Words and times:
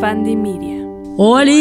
Media. 0.00 0.82
Hola, 1.18 1.52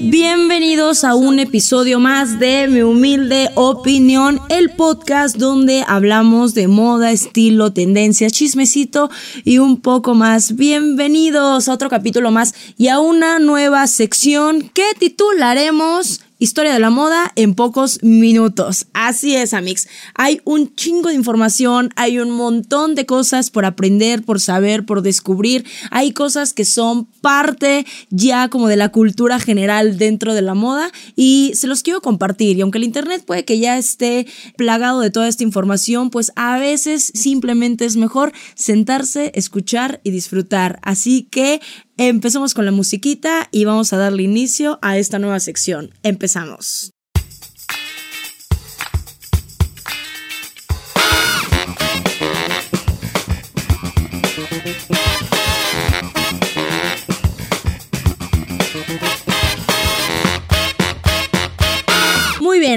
bienvenidos 0.00 1.04
a 1.04 1.14
un 1.14 1.38
episodio 1.38 2.00
más 2.00 2.38
de 2.38 2.66
Mi 2.66 2.80
Humilde 2.80 3.50
Opinión, 3.54 4.40
el 4.48 4.70
podcast 4.70 5.36
donde 5.36 5.84
hablamos 5.86 6.54
de 6.54 6.68
moda, 6.68 7.10
estilo, 7.10 7.74
tendencias, 7.74 8.32
chismecito 8.32 9.10
y 9.44 9.58
un 9.58 9.82
poco 9.82 10.14
más. 10.14 10.56
Bienvenidos 10.56 11.68
a 11.68 11.74
otro 11.74 11.90
capítulo 11.90 12.30
más 12.30 12.54
y 12.78 12.88
a 12.88 12.98
una 12.98 13.38
nueva 13.38 13.86
sección 13.88 14.70
que 14.72 14.86
titularemos 14.98 16.22
Historia 16.42 16.72
de 16.72 16.80
la 16.80 16.90
moda 16.90 17.30
en 17.36 17.54
pocos 17.54 18.02
minutos. 18.02 18.88
Así 18.94 19.36
es, 19.36 19.54
Amix. 19.54 19.86
Hay 20.16 20.40
un 20.42 20.74
chingo 20.74 21.10
de 21.10 21.14
información, 21.14 21.90
hay 21.94 22.18
un 22.18 22.32
montón 22.32 22.96
de 22.96 23.06
cosas 23.06 23.50
por 23.50 23.64
aprender, 23.64 24.24
por 24.24 24.40
saber, 24.40 24.84
por 24.84 25.02
descubrir. 25.02 25.64
Hay 25.92 26.10
cosas 26.10 26.52
que 26.52 26.64
son 26.64 27.04
parte 27.04 27.86
ya 28.10 28.48
como 28.48 28.66
de 28.66 28.74
la 28.74 28.88
cultura 28.88 29.38
general 29.38 29.98
dentro 29.98 30.34
de 30.34 30.42
la 30.42 30.54
moda 30.54 30.90
y 31.14 31.52
se 31.54 31.68
los 31.68 31.84
quiero 31.84 32.00
compartir. 32.00 32.58
Y 32.58 32.62
aunque 32.62 32.78
el 32.78 32.84
Internet 32.84 33.22
puede 33.24 33.44
que 33.44 33.60
ya 33.60 33.78
esté 33.78 34.26
plagado 34.56 34.98
de 34.98 35.12
toda 35.12 35.28
esta 35.28 35.44
información, 35.44 36.10
pues 36.10 36.32
a 36.34 36.58
veces 36.58 37.12
simplemente 37.14 37.84
es 37.84 37.94
mejor 37.94 38.32
sentarse, 38.56 39.30
escuchar 39.36 40.00
y 40.02 40.10
disfrutar. 40.10 40.80
Así 40.82 41.22
que 41.30 41.60
Empezamos 41.98 42.54
con 42.54 42.64
la 42.64 42.72
musiquita 42.72 43.48
y 43.50 43.66
vamos 43.66 43.92
a 43.92 43.98
darle 43.98 44.22
inicio 44.22 44.78
a 44.80 44.96
esta 44.96 45.18
nueva 45.18 45.40
sección. 45.40 45.90
Empezamos. 46.02 46.92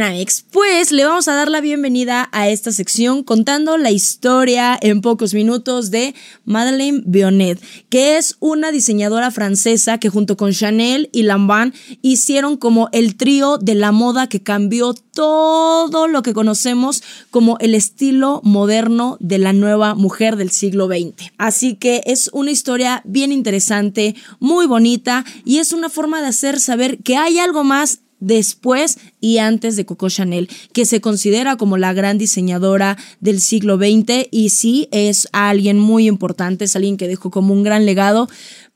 Amix. 0.04 0.44
Pues 0.52 0.92
le 0.92 1.06
vamos 1.06 1.28
a 1.28 1.36
dar 1.36 1.50
la 1.50 1.62
bienvenida 1.62 2.28
a 2.32 2.50
esta 2.50 2.72
sección 2.72 3.24
contando 3.24 3.78
la 3.78 3.92
historia 3.92 4.78
en 4.82 5.02
pocos 5.02 5.34
minutos 5.34 5.92
de 5.92 6.16
Madeleine 6.44 7.02
Bionnet, 7.06 7.62
que 7.90 8.18
es 8.18 8.36
una 8.40 8.72
diseñadora 8.72 9.32
francesa 9.32 9.98
que 9.98 10.10
junto 10.10 10.38
con 10.38 10.52
Chanel 10.52 11.10
y 11.12 11.24
Lambert 11.24 11.74
hicieron 12.02 12.58
como 12.58 12.90
el 12.92 13.16
trío 13.16 13.58
de 13.58 13.76
la 13.76 13.92
moda 13.92 14.28
que 14.28 14.42
cambió 14.42 14.94
todo 14.94 16.08
lo 16.08 16.24
que 16.24 16.34
conocemos 16.34 17.02
como 17.32 17.58
el 17.60 17.74
estilo 17.74 18.42
moderno 18.44 19.18
de 19.20 19.38
la 19.38 19.54
nueva 19.54 19.96
mujer 19.96 20.36
del 20.36 20.52
siglo 20.52 20.88
XX. 20.88 21.32
Así 21.38 21.76
que 21.76 22.04
es 22.06 22.30
una 22.34 22.52
historia 22.52 23.02
bien 23.06 23.32
interesante, 23.32 24.16
muy 24.40 24.66
bonita 24.66 25.24
y 25.46 25.60
es 25.60 25.72
una 25.72 25.90
forma 25.90 26.22
de 26.22 26.28
hacer 26.28 26.60
saber 26.60 26.98
que 27.00 27.18
hay 27.18 27.40
algo 27.40 27.64
más 27.64 28.02
después 28.20 28.98
y 29.20 29.38
antes 29.38 29.76
de 29.76 29.86
Coco 29.86 30.10
Chanel, 30.10 30.50
que 30.74 30.86
se 30.86 31.02
considera 31.02 31.58
como 31.58 31.78
la 31.78 31.94
gran 31.94 32.18
diseñadora 32.18 32.98
del 33.20 33.42
siglo 33.42 33.78
XX 33.78 34.28
y 34.32 34.50
sí 34.50 34.88
es 34.92 35.28
alguien 35.32 35.80
muy 35.80 36.08
importante, 36.08 36.66
es 36.66 36.76
alguien 36.76 36.98
que 36.98 37.08
dejó 37.08 37.30
como 37.32 37.54
un 37.54 37.64
gran 37.64 37.86
legado, 37.86 38.28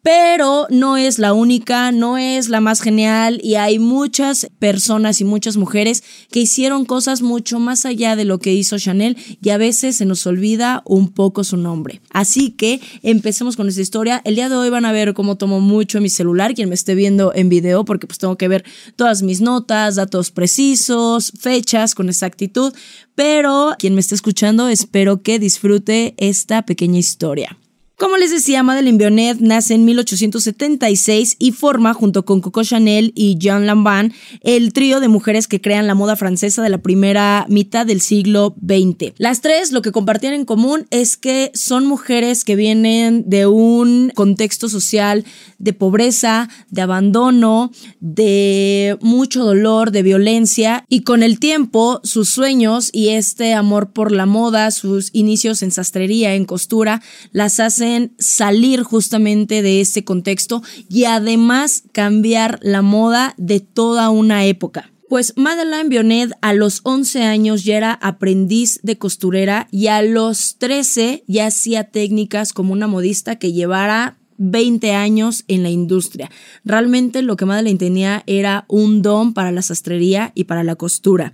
pero 0.01 0.65
no 0.69 0.97
es 0.97 1.19
la 1.19 1.33
única, 1.33 1.91
no 1.91 2.17
es 2.17 2.47
la 2.49 2.61
más 2.61 2.81
genial 2.81 3.39
y 3.43 3.55
hay 3.55 3.79
muchas 3.79 4.47
personas 4.57 5.19
y 5.19 5.25
muchas 5.25 5.57
mujeres 5.57 6.03
que 6.31 6.39
hicieron 6.39 6.85
cosas 6.85 7.21
mucho 7.21 7.59
más 7.59 7.85
allá 7.85 8.15
de 8.15 8.25
lo 8.25 8.39
que 8.39 8.53
hizo 8.53 8.79
Chanel 8.79 9.17
y 9.41 9.49
a 9.49 9.57
veces 9.57 9.97
se 9.97 10.05
nos 10.05 10.25
olvida 10.25 10.81
un 10.85 11.09
poco 11.09 11.43
su 11.43 11.57
nombre. 11.57 12.01
Así 12.11 12.51
que 12.51 12.79
empecemos 13.03 13.57
con 13.57 13.67
esta 13.67 13.81
historia. 13.81 14.21
El 14.23 14.35
día 14.35 14.49
de 14.49 14.55
hoy 14.55 14.69
van 14.69 14.85
a 14.85 14.91
ver 14.93 15.13
cómo 15.13 15.35
tomo 15.35 15.59
mucho 15.59 15.99
mi 15.99 16.09
celular, 16.09 16.53
quien 16.53 16.69
me 16.69 16.75
esté 16.75 16.95
viendo 16.95 17.33
en 17.35 17.49
video, 17.49 17.83
porque 17.83 18.07
pues 18.07 18.19
tengo 18.19 18.37
que 18.37 18.47
ver 18.47 18.63
todas 18.95 19.21
mis 19.21 19.41
notas, 19.41 19.95
datos 19.95 20.31
precisos, 20.31 21.33
fechas 21.37 21.93
con 21.93 22.07
exactitud, 22.07 22.73
pero 23.15 23.75
quien 23.77 23.95
me 23.95 24.01
esté 24.01 24.15
escuchando 24.15 24.69
espero 24.69 25.21
que 25.21 25.39
disfrute 25.39 26.15
esta 26.17 26.65
pequeña 26.65 26.99
historia. 26.99 27.58
Como 27.99 28.15
les 28.15 28.31
decía, 28.31 28.63
Madeleine 28.63 28.97
Bionnet 28.97 29.41
nace 29.41 29.73
en 29.73 29.83
1876 29.83 31.35
y 31.37 31.51
forma, 31.51 31.93
junto 31.93 32.23
con 32.23 32.39
Coco 32.39 32.63
Chanel 32.63 33.11
y 33.13 33.37
Jean 33.37 33.65
Lambin, 33.65 34.13
el 34.39 34.71
trío 34.71 35.01
de 35.01 35.09
mujeres 35.09 35.49
que 35.49 35.59
crean 35.59 35.85
la 35.85 35.95
moda 35.95 36.15
francesa 36.15 36.61
de 36.61 36.69
la 36.69 36.77
primera 36.77 37.45
mitad 37.49 37.85
del 37.85 37.99
siglo 37.99 38.55
XX. 38.65 39.15
Las 39.17 39.41
tres 39.41 39.73
lo 39.73 39.81
que 39.81 39.91
compartían 39.91 40.33
en 40.33 40.45
común 40.45 40.87
es 40.91 41.17
que 41.17 41.51
son 41.53 41.87
mujeres 41.87 42.45
que 42.45 42.55
vienen 42.55 43.25
de 43.29 43.47
un 43.47 44.13
contexto 44.15 44.69
social 44.69 45.25
de 45.57 45.73
pobreza, 45.73 46.47
de 46.69 46.81
abandono, 46.81 47.69
de 47.99 48.97
mucho 49.01 49.43
dolor, 49.43 49.91
de 49.91 50.03
violencia 50.03 50.85
y 50.87 51.01
con 51.01 51.21
el 51.21 51.37
tiempo 51.37 51.99
sus 52.05 52.29
sueños 52.29 52.91
y 52.93 53.09
este 53.09 53.53
amor 53.55 53.91
por 53.91 54.13
la 54.13 54.25
moda, 54.25 54.71
sus 54.71 55.09
inicios 55.11 55.61
en 55.63 55.71
sastrería, 55.71 56.35
en 56.35 56.45
costura, 56.45 57.01
las 57.33 57.59
hacen 57.59 57.88
salir 58.17 58.83
justamente 58.83 59.61
de 59.61 59.81
este 59.81 60.03
contexto 60.03 60.61
y 60.89 61.05
además 61.05 61.83
cambiar 61.91 62.59
la 62.61 62.81
moda 62.81 63.33
de 63.37 63.59
toda 63.59 64.09
una 64.09 64.45
época. 64.45 64.91
Pues 65.09 65.33
Madeleine 65.35 65.89
Bionnet 65.89 66.31
a 66.41 66.53
los 66.53 66.81
11 66.83 67.23
años 67.23 67.63
ya 67.63 67.77
era 67.77 67.93
aprendiz 67.93 68.79
de 68.83 68.99
costurera 68.99 69.67
y 69.71 69.87
a 69.87 70.03
los 70.03 70.57
13 70.59 71.23
ya 71.25 71.47
hacía 71.47 71.85
técnicas 71.85 72.53
como 72.53 72.73
una 72.73 72.85
modista 72.85 73.37
que 73.37 73.51
llevara 73.51 74.19
20 74.37 74.93
años 74.93 75.43
en 75.47 75.63
la 75.63 75.69
industria. 75.69 76.29
Realmente 76.63 77.23
lo 77.23 77.35
que 77.37 77.45
Madeleine 77.45 77.79
tenía 77.79 78.23
era 78.25 78.65
un 78.67 79.01
don 79.01 79.33
para 79.33 79.51
la 79.51 79.61
sastrería 79.61 80.31
y 80.33 80.45
para 80.45 80.63
la 80.63 80.75
costura. 80.75 81.33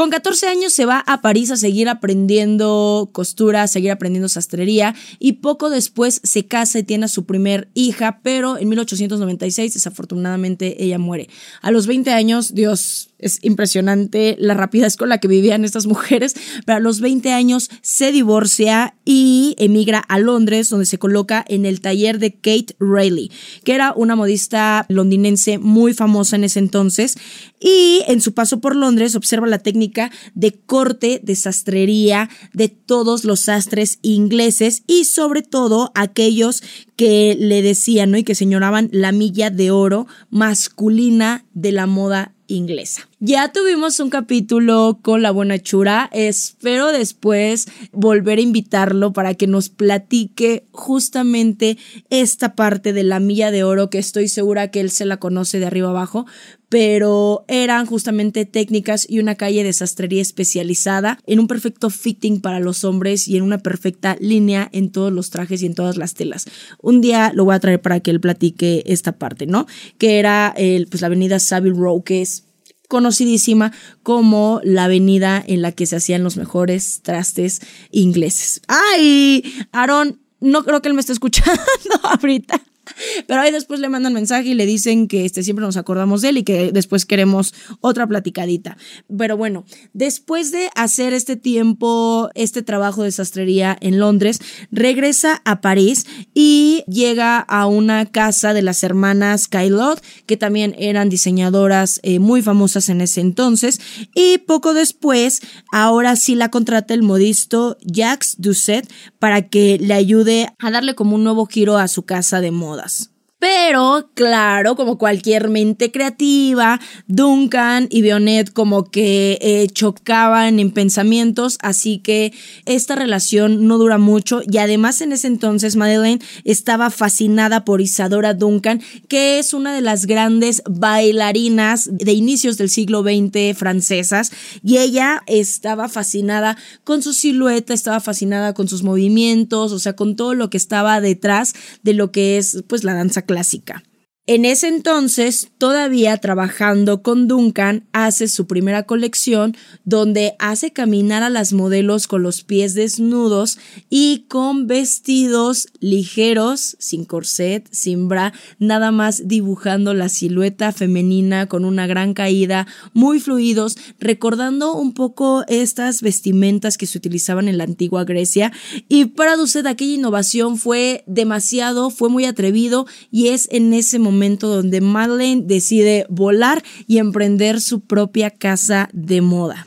Con 0.00 0.08
14 0.08 0.46
años 0.46 0.72
se 0.72 0.86
va 0.86 1.04
a 1.06 1.20
París 1.20 1.50
a 1.50 1.58
seguir 1.58 1.90
aprendiendo 1.90 3.10
costura, 3.12 3.64
a 3.64 3.68
seguir 3.68 3.90
aprendiendo 3.90 4.30
sastrería 4.30 4.94
y 5.18 5.32
poco 5.32 5.68
después 5.68 6.22
se 6.24 6.46
casa 6.46 6.78
y 6.78 6.84
tiene 6.84 7.04
a 7.04 7.08
su 7.08 7.26
primer 7.26 7.68
hija, 7.74 8.20
pero 8.22 8.56
en 8.56 8.70
1896 8.70 9.74
desafortunadamente 9.74 10.82
ella 10.82 10.98
muere. 10.98 11.28
A 11.60 11.70
los 11.70 11.86
20 11.86 12.12
años, 12.12 12.54
Dios, 12.54 13.09
es 13.20 13.38
impresionante 13.42 14.36
la 14.38 14.54
rapidez 14.54 14.96
con 14.96 15.08
la 15.08 15.18
que 15.18 15.28
vivían 15.28 15.64
estas 15.64 15.86
mujeres, 15.86 16.34
pero 16.66 16.76
a 16.76 16.80
los 16.80 17.00
20 17.00 17.32
años 17.32 17.70
se 17.82 18.12
divorcia 18.12 18.94
y 19.04 19.54
emigra 19.58 19.98
a 19.98 20.18
Londres, 20.18 20.68
donde 20.68 20.86
se 20.86 20.98
coloca 20.98 21.44
en 21.48 21.66
el 21.66 21.80
taller 21.80 22.18
de 22.18 22.32
Kate 22.32 22.74
Rayleigh, 22.78 23.30
que 23.64 23.74
era 23.74 23.92
una 23.94 24.16
modista 24.16 24.86
londinense 24.88 25.58
muy 25.58 25.94
famosa 25.94 26.36
en 26.36 26.44
ese 26.44 26.58
entonces. 26.58 27.16
Y 27.60 28.02
en 28.06 28.20
su 28.20 28.32
paso 28.32 28.60
por 28.60 28.74
Londres 28.74 29.14
observa 29.14 29.46
la 29.46 29.58
técnica 29.58 30.10
de 30.34 30.52
corte, 30.52 31.20
de 31.22 31.36
sastrería 31.36 32.30
de 32.52 32.68
todos 32.68 33.24
los 33.24 33.40
sastres 33.40 33.98
ingleses 34.02 34.82
y 34.86 35.04
sobre 35.04 35.42
todo 35.42 35.92
aquellos 35.94 36.62
que 36.96 37.36
le 37.38 37.62
decían 37.62 38.10
¿no? 38.10 38.18
y 38.18 38.24
que 38.24 38.34
señoraban 38.34 38.88
la 38.92 39.12
milla 39.12 39.50
de 39.50 39.70
oro 39.70 40.06
masculina 40.30 41.44
de 41.54 41.72
la 41.72 41.86
moda 41.86 42.34
inglesa. 42.50 43.08
Ya 43.18 43.52
tuvimos 43.52 44.00
un 44.00 44.10
capítulo 44.10 44.98
con 45.02 45.22
la 45.22 45.30
buena 45.30 45.58
chura. 45.58 46.08
Espero 46.12 46.92
después 46.92 47.68
volver 47.92 48.38
a 48.38 48.42
invitarlo 48.42 49.12
para 49.12 49.34
que 49.34 49.46
nos 49.46 49.68
platique 49.68 50.64
justamente 50.72 51.78
esta 52.08 52.54
parte 52.54 52.92
de 52.92 53.04
la 53.04 53.20
milla 53.20 53.50
de 53.50 53.64
oro 53.64 53.90
que 53.90 53.98
estoy 53.98 54.28
segura 54.28 54.70
que 54.70 54.80
él 54.80 54.90
se 54.90 55.04
la 55.04 55.18
conoce 55.18 55.58
de 55.58 55.66
arriba 55.66 55.90
abajo, 55.90 56.26
pero 56.70 57.44
eran 57.48 57.84
justamente 57.84 58.46
técnicas 58.46 59.04
y 59.06 59.18
una 59.18 59.34
calle 59.34 59.64
de 59.64 59.72
sastrería 59.72 60.22
especializada 60.22 61.18
en 61.26 61.40
un 61.40 61.48
perfecto 61.48 61.90
fitting 61.90 62.40
para 62.40 62.60
los 62.60 62.84
hombres 62.84 63.26
y 63.26 63.36
en 63.36 63.42
una 63.42 63.58
perfecta 63.58 64.16
línea 64.20 64.70
en 64.72 64.92
todos 64.92 65.12
los 65.12 65.30
trajes 65.30 65.62
y 65.62 65.66
en 65.66 65.74
todas 65.74 65.96
las 65.96 66.14
telas. 66.14 66.46
Un 66.80 67.00
día 67.00 67.32
lo 67.34 67.44
voy 67.44 67.56
a 67.56 67.60
traer 67.60 67.82
para 67.82 67.98
que 67.98 68.12
él 68.12 68.20
platique 68.20 68.84
esta 68.86 69.18
parte, 69.18 69.46
¿no? 69.46 69.66
Que 69.98 70.20
era 70.20 70.54
el, 70.56 70.86
pues 70.86 71.00
la 71.00 71.08
avenida 71.08 71.40
Savile 71.40 71.74
Row, 71.76 72.04
que 72.04 72.22
es 72.22 72.44
conocidísima 72.86 73.72
como 74.04 74.60
la 74.62 74.84
avenida 74.84 75.42
en 75.44 75.62
la 75.62 75.72
que 75.72 75.86
se 75.86 75.96
hacían 75.96 76.22
los 76.22 76.36
mejores 76.36 77.00
trastes 77.02 77.62
ingleses. 77.90 78.62
¡Ay! 78.68 79.42
Aaron, 79.72 80.20
no 80.38 80.62
creo 80.64 80.80
que 80.82 80.88
él 80.88 80.94
me 80.94 81.00
esté 81.00 81.12
escuchando 81.12 81.60
ahorita. 82.04 82.60
Pero 83.26 83.40
ahí 83.40 83.52
después 83.52 83.80
le 83.80 83.88
mandan 83.88 84.12
mensaje 84.12 84.48
y 84.48 84.54
le 84.54 84.66
dicen 84.66 85.08
que 85.08 85.24
este, 85.24 85.42
siempre 85.42 85.64
nos 85.64 85.76
acordamos 85.76 86.22
de 86.22 86.30
él 86.30 86.38
y 86.38 86.42
que 86.44 86.72
después 86.72 87.06
queremos 87.06 87.54
otra 87.80 88.06
platicadita. 88.06 88.76
Pero 89.16 89.36
bueno, 89.36 89.64
después 89.92 90.52
de 90.52 90.70
hacer 90.74 91.12
este 91.12 91.36
tiempo, 91.36 92.30
este 92.34 92.62
trabajo 92.62 93.02
de 93.02 93.12
sastrería 93.12 93.76
en 93.80 93.98
Londres, 93.98 94.40
regresa 94.70 95.42
a 95.44 95.60
París 95.60 96.06
y 96.34 96.84
llega 96.86 97.38
a 97.38 97.66
una 97.66 98.06
casa 98.06 98.54
de 98.54 98.62
las 98.62 98.82
hermanas 98.82 99.48
Caillot, 99.48 100.02
que 100.26 100.36
también 100.36 100.74
eran 100.78 101.08
diseñadoras 101.08 102.00
eh, 102.02 102.18
muy 102.18 102.42
famosas 102.42 102.88
en 102.88 103.00
ese 103.00 103.20
entonces. 103.20 103.80
Y 104.14 104.38
poco 104.38 104.74
después, 104.74 105.40
ahora 105.72 106.16
sí 106.16 106.34
la 106.34 106.50
contrata 106.50 106.94
el 106.94 107.02
modisto 107.02 107.76
Jacques 107.82 108.36
Doucet 108.38 108.90
para 109.18 109.48
que 109.48 109.78
le 109.80 109.94
ayude 109.94 110.48
a 110.58 110.70
darle 110.70 110.94
como 110.94 111.16
un 111.16 111.24
nuevo 111.24 111.46
giro 111.46 111.78
a 111.78 111.88
su 111.88 112.04
casa 112.04 112.40
de 112.40 112.50
modas. 112.80 113.10
Pero, 113.40 114.10
claro, 114.12 114.76
como 114.76 114.98
cualquier 114.98 115.48
mente 115.48 115.90
creativa, 115.90 116.78
Duncan 117.08 117.88
y 117.90 118.02
Bionet 118.02 118.52
como 118.52 118.90
que 118.90 119.38
eh, 119.40 119.66
chocaban 119.72 120.60
en 120.60 120.70
pensamientos, 120.70 121.56
así 121.62 122.00
que 122.00 122.34
esta 122.66 122.96
relación 122.96 123.66
no 123.66 123.78
dura 123.78 123.96
mucho. 123.96 124.42
Y 124.46 124.58
además 124.58 125.00
en 125.00 125.12
ese 125.12 125.26
entonces 125.26 125.76
Madeleine 125.76 126.22
estaba 126.44 126.90
fascinada 126.90 127.64
por 127.64 127.80
Isadora 127.80 128.34
Duncan, 128.34 128.82
que 129.08 129.38
es 129.38 129.54
una 129.54 129.74
de 129.74 129.80
las 129.80 130.04
grandes 130.04 130.62
bailarinas 130.68 131.88
de 131.90 132.12
inicios 132.12 132.58
del 132.58 132.68
siglo 132.68 133.02
XX 133.02 133.56
francesas. 133.56 134.32
Y 134.62 134.76
ella 134.76 135.22
estaba 135.26 135.88
fascinada 135.88 136.58
con 136.84 137.02
su 137.02 137.14
silueta, 137.14 137.72
estaba 137.72 138.00
fascinada 138.00 138.52
con 138.52 138.68
sus 138.68 138.82
movimientos, 138.82 139.72
o 139.72 139.78
sea, 139.78 139.94
con 139.94 140.14
todo 140.14 140.34
lo 140.34 140.50
que 140.50 140.58
estaba 140.58 141.00
detrás 141.00 141.54
de 141.82 141.94
lo 141.94 142.12
que 142.12 142.36
es 142.36 142.62
pues 142.68 142.84
la 142.84 142.92
danza 142.92 143.22
clásica. 143.30 143.84
En 144.32 144.44
ese 144.44 144.68
entonces, 144.68 145.48
todavía 145.58 146.16
trabajando 146.18 147.02
con 147.02 147.26
Duncan, 147.26 147.88
hace 147.92 148.28
su 148.28 148.46
primera 148.46 148.84
colección 148.84 149.56
donde 149.84 150.36
hace 150.38 150.72
caminar 150.72 151.24
a 151.24 151.30
las 151.30 151.52
modelos 151.52 152.06
con 152.06 152.22
los 152.22 152.44
pies 152.44 152.74
desnudos 152.74 153.58
y 153.88 154.26
con 154.28 154.68
vestidos 154.68 155.66
ligeros, 155.80 156.76
sin 156.78 157.06
corset, 157.06 157.66
sin 157.72 158.06
bra, 158.06 158.32
nada 158.60 158.92
más 158.92 159.26
dibujando 159.26 159.94
la 159.94 160.08
silueta 160.08 160.70
femenina 160.70 161.46
con 161.46 161.64
una 161.64 161.88
gran 161.88 162.14
caída, 162.14 162.68
muy 162.92 163.18
fluidos, 163.18 163.76
recordando 163.98 164.74
un 164.74 164.92
poco 164.94 165.42
estas 165.48 166.02
vestimentas 166.02 166.78
que 166.78 166.86
se 166.86 166.98
utilizaban 166.98 167.48
en 167.48 167.58
la 167.58 167.64
antigua 167.64 168.04
Grecia. 168.04 168.52
Y 168.88 169.06
para 169.06 169.36
usted 169.42 169.66
aquella 169.66 169.94
innovación 169.94 170.56
fue 170.56 171.02
demasiado, 171.08 171.90
fue 171.90 172.08
muy 172.10 172.26
atrevido 172.26 172.86
y 173.10 173.30
es 173.30 173.48
en 173.50 173.74
ese 173.74 173.98
momento 173.98 174.19
donde 174.28 174.80
Madeleine 174.80 175.42
decide 175.44 176.06
volar 176.08 176.62
y 176.86 176.98
emprender 176.98 177.60
su 177.60 177.80
propia 177.80 178.30
casa 178.30 178.88
de 178.92 179.20
moda. 179.20 179.66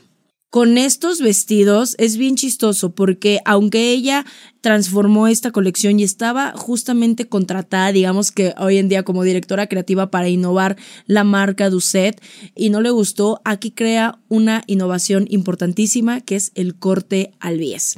Con 0.54 0.78
estos 0.78 1.20
vestidos 1.20 1.96
es 1.98 2.16
bien 2.16 2.36
chistoso 2.36 2.94
porque 2.94 3.40
aunque 3.44 3.90
ella 3.90 4.24
transformó 4.60 5.26
esta 5.26 5.50
colección 5.50 5.98
y 5.98 6.04
estaba 6.04 6.52
justamente 6.56 7.26
contratada, 7.26 7.90
digamos 7.90 8.30
que 8.30 8.54
hoy 8.56 8.78
en 8.78 8.88
día 8.88 9.02
como 9.02 9.24
directora 9.24 9.66
creativa 9.66 10.12
para 10.12 10.28
innovar 10.28 10.76
la 11.06 11.24
marca 11.24 11.70
Ducet 11.70 12.22
y 12.54 12.70
no 12.70 12.80
le 12.82 12.90
gustó, 12.90 13.40
aquí 13.44 13.72
crea 13.72 14.20
una 14.28 14.62
innovación 14.68 15.26
importantísima 15.28 16.20
que 16.20 16.36
es 16.36 16.52
el 16.54 16.76
corte 16.76 17.32
al 17.40 17.58
bies. 17.58 17.96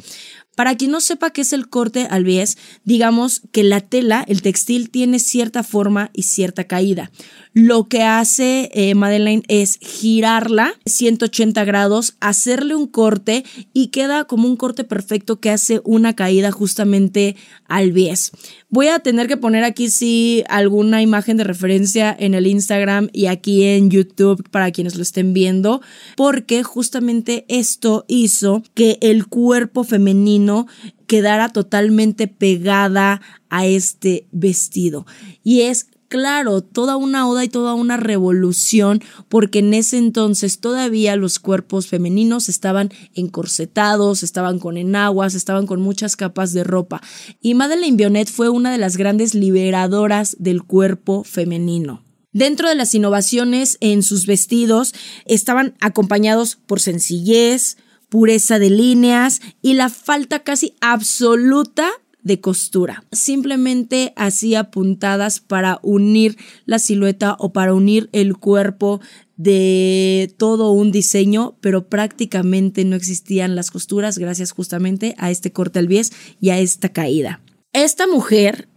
Para 0.56 0.74
quien 0.74 0.90
no 0.90 1.00
sepa 1.00 1.30
qué 1.30 1.42
es 1.42 1.52
el 1.52 1.68
corte 1.68 2.08
al 2.10 2.24
bies, 2.24 2.56
digamos 2.82 3.42
que 3.52 3.62
la 3.62 3.82
tela, 3.82 4.24
el 4.26 4.42
textil, 4.42 4.90
tiene 4.90 5.20
cierta 5.20 5.62
forma 5.62 6.10
y 6.14 6.24
cierta 6.24 6.64
caída. 6.64 7.12
Lo 7.58 7.88
que 7.88 8.02
hace 8.02 8.68
eh, 8.74 8.94
Madeleine 8.94 9.42
es 9.48 9.78
girarla 9.80 10.74
180 10.84 11.64
grados, 11.64 12.14
hacerle 12.20 12.74
un 12.74 12.86
corte 12.86 13.46
y 13.72 13.86
queda 13.86 14.26
como 14.26 14.46
un 14.46 14.56
corte 14.56 14.84
perfecto 14.84 15.40
que 15.40 15.48
hace 15.48 15.80
una 15.82 16.14
caída 16.14 16.52
justamente 16.52 17.34
al 17.66 17.92
bies. 17.92 18.32
Voy 18.68 18.88
a 18.88 18.98
tener 18.98 19.26
que 19.26 19.38
poner 19.38 19.64
aquí 19.64 19.88
sí 19.88 20.44
alguna 20.50 21.00
imagen 21.00 21.38
de 21.38 21.44
referencia 21.44 22.14
en 22.18 22.34
el 22.34 22.46
Instagram 22.46 23.08
y 23.14 23.24
aquí 23.24 23.64
en 23.64 23.88
YouTube 23.88 24.46
para 24.50 24.70
quienes 24.70 24.94
lo 24.96 25.00
estén 25.00 25.32
viendo, 25.32 25.80
porque 26.14 26.62
justamente 26.62 27.46
esto 27.48 28.04
hizo 28.06 28.64
que 28.74 28.98
el 29.00 29.28
cuerpo 29.28 29.82
femenino 29.82 30.66
quedara 31.06 31.48
totalmente 31.48 32.28
pegada 32.28 33.22
a 33.48 33.64
este 33.64 34.26
vestido. 34.30 35.06
Y 35.42 35.62
es 35.62 35.86
claro, 36.08 36.60
toda 36.62 36.96
una 36.96 37.28
oda 37.28 37.44
y 37.44 37.48
toda 37.48 37.74
una 37.74 37.96
revolución, 37.96 39.02
porque 39.28 39.60
en 39.60 39.74
ese 39.74 39.98
entonces 39.98 40.60
todavía 40.60 41.16
los 41.16 41.38
cuerpos 41.38 41.86
femeninos 41.86 42.48
estaban 42.48 42.90
encorsetados, 43.14 44.22
estaban 44.22 44.58
con 44.58 44.76
enaguas, 44.76 45.34
estaban 45.34 45.66
con 45.66 45.80
muchas 45.80 46.16
capas 46.16 46.52
de 46.52 46.64
ropa. 46.64 47.02
Y 47.40 47.54
Madeleine 47.54 47.96
Bionet 47.96 48.28
fue 48.30 48.48
una 48.48 48.72
de 48.72 48.78
las 48.78 48.96
grandes 48.96 49.34
liberadoras 49.34 50.36
del 50.38 50.62
cuerpo 50.62 51.24
femenino. 51.24 52.02
Dentro 52.32 52.68
de 52.68 52.74
las 52.74 52.94
innovaciones 52.94 53.78
en 53.80 54.02
sus 54.02 54.26
vestidos 54.26 54.92
estaban 55.24 55.74
acompañados 55.80 56.56
por 56.56 56.80
sencillez, 56.80 57.78
pureza 58.08 58.58
de 58.58 58.70
líneas 58.70 59.40
y 59.62 59.74
la 59.74 59.88
falta 59.88 60.40
casi 60.40 60.74
absoluta 60.80 61.90
de 62.26 62.40
costura. 62.40 63.04
Simplemente 63.12 64.12
hacía 64.16 64.72
puntadas 64.72 65.38
para 65.38 65.78
unir 65.82 66.36
la 66.64 66.80
silueta 66.80 67.36
o 67.38 67.52
para 67.52 67.72
unir 67.72 68.08
el 68.10 68.36
cuerpo 68.36 69.00
de 69.36 70.34
todo 70.36 70.72
un 70.72 70.90
diseño, 70.90 71.56
pero 71.60 71.88
prácticamente 71.88 72.84
no 72.84 72.96
existían 72.96 73.54
las 73.54 73.70
costuras 73.70 74.18
gracias 74.18 74.50
justamente 74.50 75.14
a 75.18 75.30
este 75.30 75.52
corte 75.52 75.78
al 75.78 75.86
bies 75.86 76.12
y 76.40 76.50
a 76.50 76.58
esta 76.58 76.88
caída. 76.88 77.40
Esta 77.72 78.08
mujer 78.08 78.68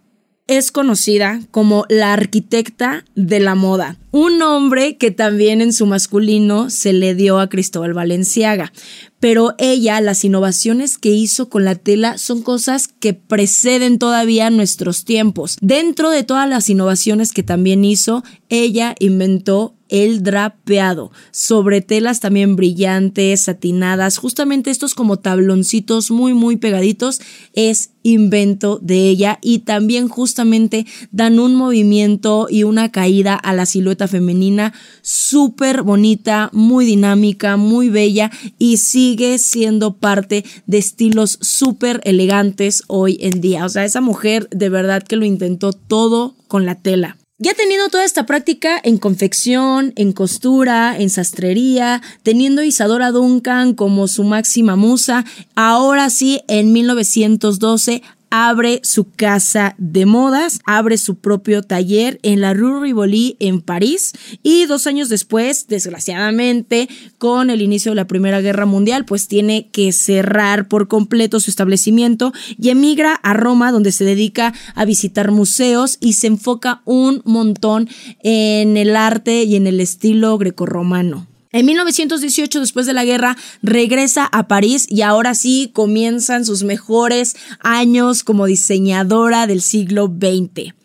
es 0.50 0.72
conocida 0.72 1.42
como 1.52 1.86
la 1.90 2.12
arquitecta 2.12 3.06
de 3.16 3.40
la 3.40 3.56
moda, 3.56 3.98
un 4.12 4.40
nombre 4.40 4.98
que 4.98 5.12
también 5.12 5.62
en 5.62 5.72
su 5.72 5.86
masculino 5.86 6.70
se 6.72 6.92
le 6.92 7.14
dio 7.14 7.40
a 7.40 7.48
Cristóbal 7.48 7.94
Valenciaga 7.94 8.74
pero 9.20 9.54
ella, 9.58 10.00
las 10.02 10.24
innovaciones 10.24 10.98
que 10.98 11.10
hizo 11.10 11.50
con 11.50 11.66
la 11.66 11.76
tela 11.76 12.18
son 12.18 12.42
cosas 12.42 12.88
que 12.88 13.14
preceden 13.14 14.00
todavía 14.00 14.50
nuestros 14.50 15.04
tiempos. 15.04 15.58
Dentro 15.62 16.10
de 16.10 16.24
todas 16.24 16.48
las 16.48 16.70
innovaciones 16.70 17.34
que 17.34 17.44
también 17.44 17.84
hizo, 17.84 18.24
ella 18.48 18.96
inventó 19.00 19.76
el 19.90 20.24
drapeado, 20.24 21.12
sobre 21.32 21.82
telas 21.82 22.20
también 22.20 22.56
brillantes, 22.56 23.42
satinadas, 23.42 24.18
justamente 24.18 24.70
estos 24.70 24.96
como 24.96 25.18
tabloncitos 25.18 26.12
muy 26.12 26.34
muy 26.34 26.58
pegaditos, 26.58 27.20
es 27.54 27.92
invento 28.04 28.80
de 28.82 29.10
ella 29.10 29.40
y 29.42 29.60
también 29.60 30.08
justamente 30.08 30.86
dan 31.12 31.40
un 31.40 31.56
movimiento 31.56 32.48
y 32.50 32.64
una 32.64 32.92
caída 32.92 33.36
a 33.36 33.54
la 33.54 33.66
silueta 33.66 34.08
femenina 34.08 34.74
súper 35.02 35.84
bonita, 35.84 36.50
muy 36.54 36.86
dinámica, 36.86 37.58
muy 37.58 37.90
bella 37.90 38.32
y 38.58 38.78
sigue 38.78 39.38
siendo 39.38 39.98
parte 39.98 40.46
de 40.66 40.78
estilos 40.78 41.38
súper 41.42 42.02
elegantes 42.04 42.84
hoy 42.88 43.18
en 43.22 43.42
día. 43.42 43.66
O 43.66 43.70
sea, 43.70 43.86
esa 43.86 44.02
mujer 44.02 44.48
de 44.52 44.70
verdad 44.70 45.04
que 45.04 45.16
lo 45.16 45.26
intentó 45.26 45.74
todo 45.74 46.36
con 46.48 46.66
la 46.66 46.76
tela. 46.76 47.18
Ya 47.42 47.54
teniendo 47.54 47.88
toda 47.88 48.04
esta 48.04 48.26
práctica 48.26 48.82
en 48.84 48.98
confección, 48.98 49.94
en 49.96 50.12
costura, 50.12 50.98
en 51.00 51.10
sastrería, 51.10 52.02
teniendo 52.22 52.64
Isadora 52.64 53.12
Duncan 53.12 53.76
como 53.76 54.10
su 54.10 54.26
máxima 54.26 54.76
musa, 54.76 55.24
ahora 55.56 56.10
sí, 56.10 56.42
en 56.50 56.74
1912 56.74 58.04
abre 58.30 58.82
su 58.84 59.12
casa 59.12 59.76
de 59.78 60.06
modas, 60.06 60.60
abre 60.66 60.98
su 60.98 61.16
propio 61.16 61.64
taller 61.64 62.20
en 62.24 62.42
la 62.42 62.54
Rue 62.54 62.82
Rivoli 62.82 63.38
en 63.40 63.62
París 63.62 64.14
y 64.44 64.66
dos 64.66 64.88
años 64.88 65.10
después, 65.10 65.68
desgraciadamente, 65.68 66.90
con 67.18 67.50
el 67.50 67.62
inicio 67.62 67.92
de 67.92 67.96
la 67.96 68.08
Primera 68.08 68.42
Guerra 68.42 68.66
Mundial, 68.66 69.06
pues 69.06 69.28
tiene 69.28 69.70
que 69.70 69.92
cerrar 69.92 70.68
por 70.68 70.88
completo 70.88 71.40
su 71.40 71.50
establecimiento 71.50 72.34
y 72.58 72.70
emigra 72.70 73.16
a 73.16 73.34
Roma 73.34 73.72
donde 73.72 73.92
se 73.92 74.06
dedica 74.06 74.54
a 74.76 74.86
visitar 74.86 75.32
museos 75.32 75.98
y 76.00 76.14
se 76.14 76.28
enfoca 76.28 76.82
un 76.86 77.22
montón 77.26 77.90
en 78.24 78.78
el 78.78 78.96
arte 78.96 79.44
y 79.44 79.56
en 79.56 79.68
el 79.68 79.80
estilo 79.80 80.38
grecorromano. 80.38 81.29
En 81.52 81.66
1918, 81.66 82.60
después 82.60 82.86
de 82.86 82.94
la 82.94 83.06
guerra, 83.06 83.36
regresa 83.64 84.26
a 84.26 84.48
París 84.48 84.86
y 84.88 85.02
ahora 85.02 85.34
sí 85.34 85.72
comienzan 85.74 86.46
sus 86.46 86.64
mejores 86.64 87.36
años 87.60 88.24
como 88.24 88.46
diseñadora 88.46 89.48
del 89.48 89.62
siglo 89.62 90.06
XX. 90.06 90.76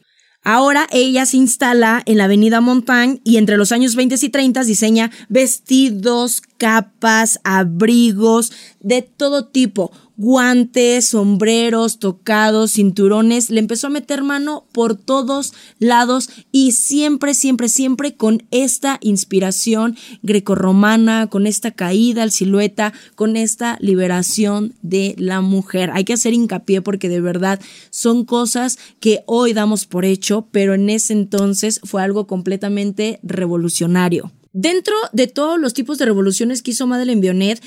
Ahora 0.43 0.87
ella 0.91 1.27
se 1.27 1.37
instala 1.39 2.03
en 2.07 2.19
la 2.19 2.25
avenida 2.25 2.63
Montaigne 2.63 3.21
y 3.25 3.37
entre 3.37 3.57
los 3.59 3.73
años 3.73 3.95
20 3.95 4.17
y 4.21 4.29
30 4.29 4.65
diseña 4.65 5.11
vestidos, 5.29 6.43
capas, 6.59 7.41
abrigos 7.45 8.53
de 8.81 9.03
todo 9.03 9.47
tipo, 9.47 9.91
guantes, 10.17 11.09
sombreros, 11.09 11.99
tocados, 11.99 12.73
cinturones, 12.73 13.51
le 13.51 13.61
empezó 13.61 13.89
a 13.89 13.91
meter 13.91 14.23
mano 14.23 14.65
por 14.73 14.95
todos 14.95 15.53
lados 15.79 16.31
y 16.53 16.73
siempre, 16.73 17.35
siempre, 17.35 17.69
siempre 17.69 18.15
con 18.15 18.45
esta 18.51 18.99
inspiración 19.01 19.97
grecorromana, 20.23 21.29
con 21.29 21.47
esta 21.47 21.73
caída 21.73 22.23
al 22.23 22.31
silueta, 22.31 22.93
con 23.15 23.37
esta 23.37 23.77
liberación 23.81 24.75
de 24.83 25.15
la 25.19 25.41
mujer. 25.41 25.91
Hay 25.93 26.05
que 26.05 26.13
hacer 26.13 26.33
hincapié 26.33 26.81
porque 26.81 27.09
de 27.09 27.21
verdad 27.21 27.61
son 27.91 28.25
cosas 28.25 28.79
que 29.01 29.23
hoy 29.27 29.53
damos 29.53 29.87
por 29.87 30.05
hecho, 30.05 30.47
pero 30.53 30.75
en 30.75 30.91
ese 30.91 31.13
entonces 31.13 31.81
fue 31.83 32.03
algo 32.03 32.27
completamente 32.27 33.19
revolucionario. 33.23 34.31
Dentro 34.55 34.95
de 35.13 35.27
todos 35.27 35.59
los 35.59 35.75
tipos 35.75 35.99
de 35.99 36.05
revoluciones 36.05 36.63
que 36.63 36.71
hizo 36.71 36.87
Madeleine 36.87 37.21
Bionet, 37.21 37.61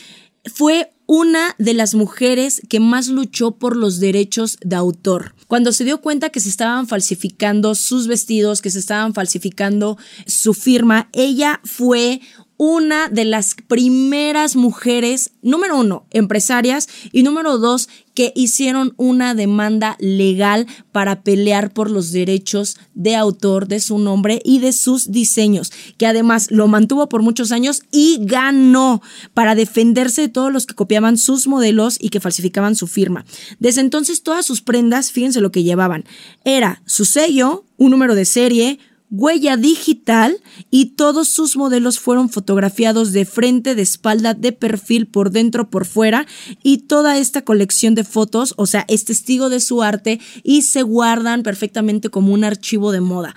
fue 0.45 0.89
una 1.05 1.53
de 1.57 1.73
las 1.73 1.95
mujeres 1.95 2.61
que 2.69 2.79
más 2.79 3.09
luchó 3.09 3.51
por 3.51 3.75
los 3.75 3.99
derechos 3.99 4.57
de 4.61 4.77
autor. 4.77 5.35
Cuando 5.47 5.73
se 5.73 5.83
dio 5.83 5.99
cuenta 5.99 6.29
que 6.29 6.39
se 6.39 6.47
estaban 6.47 6.87
falsificando 6.87 7.75
sus 7.75 8.07
vestidos, 8.07 8.61
que 8.61 8.69
se 8.69 8.79
estaban 8.79 9.13
falsificando 9.13 9.97
su 10.25 10.53
firma, 10.53 11.09
ella 11.11 11.59
fue 11.65 12.21
una 12.57 13.07
de 13.09 13.25
las 13.25 13.55
primeras 13.67 14.55
mujeres, 14.55 15.31
número 15.41 15.77
uno, 15.77 16.05
empresarias 16.11 16.89
y 17.11 17.23
número 17.23 17.57
dos, 17.59 17.87
que 18.17 18.33
hicieron 18.35 18.95
una 18.97 19.35
demanda 19.35 19.95
legal 19.99 20.65
para 20.91 21.21
pelear 21.21 21.71
por 21.71 21.91
los 21.91 22.11
derechos 22.11 22.75
de 22.95 23.15
autor 23.15 23.67
de 23.67 23.79
su 23.79 23.99
nombre 23.99 24.41
y 24.43 24.57
de 24.57 24.73
sus 24.73 25.11
diseños, 25.11 25.71
que 25.97 26.07
además 26.07 26.49
lo 26.49 26.67
mantuvo 26.67 27.09
por 27.09 27.21
muchos 27.21 27.51
años 27.51 27.83
y 27.91 28.17
ganó 28.21 29.03
para 29.35 29.53
defenderse 29.53 30.21
de 30.21 30.29
todos 30.29 30.51
los 30.51 30.65
que 30.65 30.73
copiaban 30.73 31.19
sus 31.19 31.45
modelos 31.45 31.97
y 31.99 32.09
que 32.09 32.19
falsificaban 32.19 32.75
su 32.75 32.87
firma. 32.87 33.23
Desde 33.59 33.81
entonces 33.81 34.23
todas 34.23 34.47
sus 34.47 34.63
prendas, 34.63 35.11
fíjense 35.11 35.39
lo 35.39 35.51
que 35.51 35.61
llevaban, 35.61 36.03
era 36.43 36.81
su 36.87 37.05
sello, 37.05 37.65
un 37.77 37.91
número 37.91 38.15
de 38.15 38.25
serie, 38.25 38.79
huella 39.09 39.57
digital 39.57 40.41
y 40.69 40.95
todos 40.95 41.27
sus 41.27 41.55
modelos 41.55 41.99
fueron 41.99 42.29
fotografiados 42.29 43.13
de 43.13 43.25
frente, 43.25 43.75
de 43.75 43.81
espalda, 43.81 44.33
de 44.33 44.51
perfil, 44.51 45.07
por 45.07 45.31
dentro, 45.31 45.69
por 45.69 45.85
fuera 45.85 46.25
y 46.63 46.79
toda 46.79 47.17
esta 47.17 47.43
colección 47.43 47.95
de 47.95 48.03
fotos, 48.03 48.53
o 48.57 48.65
sea, 48.65 48.85
es 48.87 49.05
testigo 49.05 49.49
de 49.49 49.59
su 49.59 49.81
arte 49.81 50.19
y 50.43 50.63
se 50.63 50.81
guardan 50.81 51.43
perfectamente 51.43 52.09
como 52.09 52.33
un 52.33 52.43
archivo 52.43 52.91
de 52.91 53.01
moda. 53.01 53.35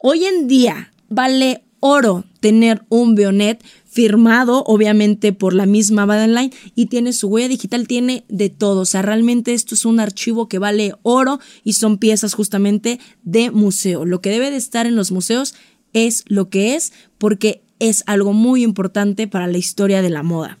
Hoy 0.00 0.24
en 0.24 0.46
día 0.46 0.92
vale 1.08 1.64
oro 1.80 2.24
tener 2.40 2.84
un 2.88 3.14
Bionet 3.14 3.62
firmado 3.84 4.62
obviamente 4.66 5.32
por 5.32 5.54
la 5.54 5.66
misma 5.66 6.06
Madeline 6.06 6.52
y 6.74 6.86
tiene 6.86 7.12
su 7.12 7.28
huella 7.28 7.48
digital, 7.48 7.88
tiene 7.88 8.24
de 8.28 8.48
todo. 8.50 8.82
O 8.82 8.84
sea, 8.84 9.02
realmente 9.02 9.54
esto 9.54 9.74
es 9.74 9.84
un 9.84 10.00
archivo 10.00 10.48
que 10.48 10.58
vale 10.58 10.94
oro 11.02 11.40
y 11.64 11.72
son 11.72 11.98
piezas 11.98 12.34
justamente 12.34 13.00
de 13.22 13.50
museo. 13.50 14.04
Lo 14.04 14.20
que 14.20 14.30
debe 14.30 14.50
de 14.50 14.56
estar 14.56 14.86
en 14.86 14.96
los 14.96 15.10
museos 15.10 15.54
es 15.92 16.24
lo 16.28 16.48
que 16.48 16.74
es 16.74 16.92
porque 17.18 17.62
es 17.78 18.04
algo 18.06 18.32
muy 18.32 18.62
importante 18.62 19.26
para 19.26 19.46
la 19.46 19.58
historia 19.58 20.02
de 20.02 20.10
la 20.10 20.22
moda. 20.22 20.58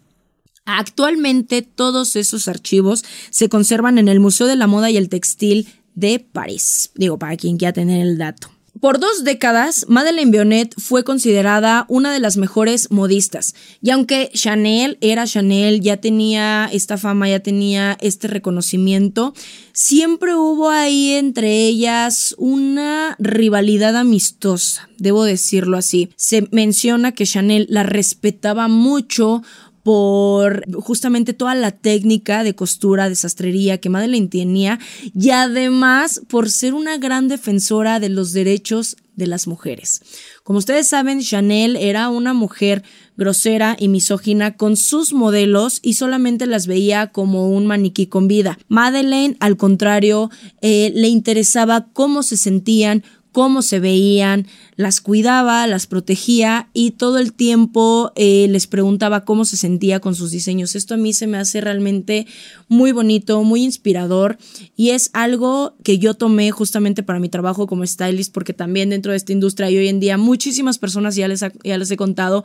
Actualmente 0.64 1.62
todos 1.62 2.14
esos 2.16 2.46
archivos 2.46 3.04
se 3.30 3.48
conservan 3.48 3.98
en 3.98 4.08
el 4.08 4.20
Museo 4.20 4.46
de 4.46 4.56
la 4.56 4.66
Moda 4.66 4.90
y 4.90 4.98
el 4.98 5.08
Textil 5.08 5.66
de 5.94 6.20
París. 6.20 6.90
Digo, 6.94 7.18
para 7.18 7.36
quien 7.36 7.56
quiera 7.56 7.72
tener 7.72 8.06
el 8.06 8.18
dato. 8.18 8.50
Por 8.80 9.00
dos 9.00 9.24
décadas, 9.24 9.86
Madeleine 9.88 10.30
Bionet 10.30 10.74
fue 10.78 11.02
considerada 11.02 11.84
una 11.88 12.12
de 12.12 12.20
las 12.20 12.36
mejores 12.36 12.90
modistas. 12.90 13.54
Y 13.82 13.90
aunque 13.90 14.30
Chanel 14.32 14.98
era 15.00 15.26
Chanel, 15.26 15.80
ya 15.80 15.96
tenía 15.96 16.68
esta 16.72 16.96
fama, 16.96 17.28
ya 17.28 17.40
tenía 17.40 17.96
este 18.00 18.28
reconocimiento, 18.28 19.34
siempre 19.72 20.34
hubo 20.34 20.70
ahí 20.70 21.12
entre 21.12 21.66
ellas 21.66 22.34
una 22.38 23.16
rivalidad 23.18 23.96
amistosa, 23.96 24.88
debo 24.98 25.24
decirlo 25.24 25.76
así. 25.76 26.10
Se 26.16 26.46
menciona 26.52 27.12
que 27.12 27.26
Chanel 27.26 27.66
la 27.68 27.82
respetaba 27.82 28.68
mucho 28.68 29.42
por 29.88 30.70
justamente 30.82 31.32
toda 31.32 31.54
la 31.54 31.70
técnica 31.70 32.44
de 32.44 32.54
costura, 32.54 33.08
de 33.08 33.14
sastrería 33.14 33.78
que 33.78 33.88
Madeleine 33.88 34.28
tenía 34.28 34.78
y 35.18 35.30
además 35.30 36.20
por 36.28 36.50
ser 36.50 36.74
una 36.74 36.98
gran 36.98 37.26
defensora 37.26 37.98
de 37.98 38.10
los 38.10 38.34
derechos 38.34 38.98
de 39.16 39.26
las 39.26 39.46
mujeres. 39.46 40.02
Como 40.44 40.58
ustedes 40.58 40.88
saben, 40.88 41.22
Chanel 41.22 41.74
era 41.74 42.10
una 42.10 42.34
mujer 42.34 42.82
grosera 43.16 43.76
y 43.78 43.88
misógina 43.88 44.58
con 44.58 44.76
sus 44.76 45.14
modelos 45.14 45.80
y 45.82 45.94
solamente 45.94 46.46
las 46.46 46.66
veía 46.66 47.06
como 47.06 47.48
un 47.48 47.66
maniquí 47.66 48.06
con 48.08 48.28
vida. 48.28 48.58
Madeleine, 48.68 49.38
al 49.40 49.56
contrario, 49.56 50.30
eh, 50.60 50.92
le 50.94 51.08
interesaba 51.08 51.88
cómo 51.94 52.22
se 52.22 52.36
sentían, 52.36 53.02
cómo 53.38 53.62
se 53.62 53.78
veían, 53.78 54.48
las 54.74 55.00
cuidaba, 55.00 55.64
las 55.68 55.86
protegía 55.86 56.70
y 56.74 56.90
todo 56.90 57.18
el 57.18 57.32
tiempo 57.32 58.10
eh, 58.16 58.48
les 58.50 58.66
preguntaba 58.66 59.24
cómo 59.24 59.44
se 59.44 59.56
sentía 59.56 60.00
con 60.00 60.16
sus 60.16 60.32
diseños. 60.32 60.74
Esto 60.74 60.94
a 60.94 60.96
mí 60.96 61.12
se 61.12 61.28
me 61.28 61.38
hace 61.38 61.60
realmente 61.60 62.26
muy 62.66 62.90
bonito, 62.90 63.40
muy 63.44 63.62
inspirador 63.62 64.38
y 64.74 64.90
es 64.90 65.10
algo 65.12 65.76
que 65.84 66.00
yo 66.00 66.14
tomé 66.14 66.50
justamente 66.50 67.04
para 67.04 67.20
mi 67.20 67.28
trabajo 67.28 67.68
como 67.68 67.86
stylist 67.86 68.34
porque 68.34 68.54
también 68.54 68.90
dentro 68.90 69.12
de 69.12 69.18
esta 69.18 69.32
industria 69.32 69.70
y 69.70 69.78
hoy 69.78 69.86
en 69.86 70.00
día 70.00 70.18
muchísimas 70.18 70.78
personas, 70.78 71.14
ya 71.14 71.28
les, 71.28 71.44
ya 71.62 71.78
les 71.78 71.90
he 71.92 71.96
contado, 71.96 72.42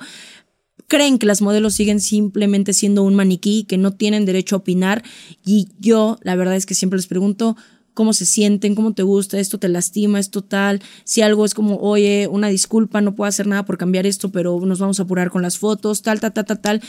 creen 0.88 1.18
que 1.18 1.26
las 1.26 1.42
modelos 1.42 1.74
siguen 1.74 2.02
simplemente 2.02 2.72
siendo 2.72 3.02
un 3.02 3.16
maniquí, 3.16 3.64
que 3.64 3.80
no 3.80 3.94
tienen 3.94 4.26
derecho 4.26 4.58
a 4.58 4.60
opinar 4.60 5.02
y 5.44 5.70
yo 5.80 6.20
la 6.22 6.36
verdad 6.36 6.56
es 6.56 6.68
que 6.68 6.76
siempre 6.76 6.98
les 6.98 7.08
pregunto, 7.08 7.58
cómo 7.94 8.14
se 8.14 8.26
sienten, 8.26 8.76
cómo 8.76 8.94
te 8.94 9.04
gusta, 9.04 9.40
esto 9.40 9.58
te 9.58 9.70
lastima, 9.70 10.20
esto 10.20 10.44
tal, 10.44 10.82
si 11.04 11.22
algo 11.22 11.46
es 11.46 11.54
como, 11.54 11.78
oye, 11.78 12.28
una 12.28 12.48
disculpa, 12.48 13.02
no 13.02 13.16
puedo 13.16 13.28
hacer 13.28 13.48
nada 13.48 13.66
por 13.66 13.78
cambiar 13.78 14.06
esto, 14.06 14.32
pero 14.32 14.60
nos 14.62 14.80
vamos 14.80 15.00
a 15.00 15.04
apurar 15.04 15.30
con 15.30 15.42
las 15.42 15.58
fotos, 15.58 16.02
tal, 16.02 16.20
tal, 16.20 16.34
tal, 16.34 16.46
tal, 16.46 16.62
tal, 16.62 16.82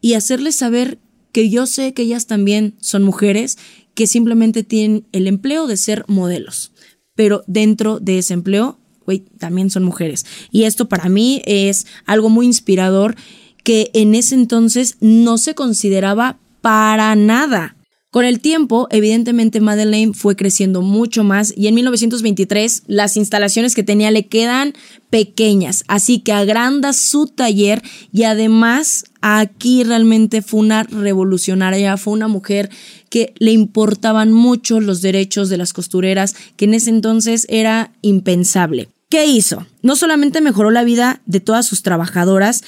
y 0.00 0.14
hacerles 0.14 0.56
saber 0.56 0.98
que 1.32 1.48
yo 1.48 1.66
sé 1.66 1.94
que 1.94 2.02
ellas 2.02 2.26
también 2.26 2.74
son 2.80 3.02
mujeres 3.02 3.58
que 3.94 4.06
simplemente 4.06 4.62
tienen 4.64 5.06
el 5.12 5.26
empleo 5.26 5.66
de 5.66 5.76
ser 5.76 6.04
modelos, 6.08 6.72
pero 7.14 7.42
dentro 7.46 8.00
de 8.00 8.18
ese 8.18 8.34
empleo, 8.34 8.78
güey, 9.04 9.20
también 9.38 9.70
son 9.70 9.84
mujeres. 9.84 10.26
Y 10.50 10.64
esto 10.64 10.88
para 10.88 11.08
mí 11.08 11.42
es 11.44 11.86
algo 12.06 12.28
muy 12.28 12.46
inspirador 12.46 13.16
que 13.64 13.90
en 13.94 14.14
ese 14.14 14.34
entonces 14.34 14.96
no 15.00 15.38
se 15.38 15.54
consideraba 15.54 16.38
para 16.60 17.14
nada. 17.16 17.76
Con 18.10 18.24
el 18.24 18.40
tiempo, 18.40 18.88
evidentemente 18.90 19.60
Madeleine 19.60 20.14
fue 20.14 20.34
creciendo 20.34 20.82
mucho 20.82 21.22
más 21.22 21.54
y 21.56 21.68
en 21.68 21.76
1923 21.76 22.82
las 22.88 23.16
instalaciones 23.16 23.76
que 23.76 23.84
tenía 23.84 24.10
le 24.10 24.26
quedan 24.26 24.74
pequeñas, 25.10 25.84
así 25.86 26.18
que 26.18 26.32
agranda 26.32 26.92
su 26.92 27.28
taller 27.28 27.82
y 28.12 28.24
además 28.24 29.04
aquí 29.20 29.84
realmente 29.84 30.42
fue 30.42 30.58
una 30.58 30.82
revolucionaria, 30.82 31.96
fue 31.96 32.14
una 32.14 32.26
mujer 32.26 32.68
que 33.10 33.32
le 33.38 33.52
importaban 33.52 34.32
mucho 34.32 34.80
los 34.80 35.02
derechos 35.02 35.48
de 35.48 35.58
las 35.58 35.72
costureras, 35.72 36.34
que 36.56 36.64
en 36.64 36.74
ese 36.74 36.90
entonces 36.90 37.46
era 37.48 37.92
impensable. 38.02 38.88
¿Qué 39.08 39.26
hizo? 39.26 39.66
No 39.82 39.94
solamente 39.94 40.40
mejoró 40.40 40.72
la 40.72 40.82
vida 40.82 41.22
de 41.26 41.38
todas 41.38 41.64
sus 41.64 41.84
trabajadoras, 41.84 42.64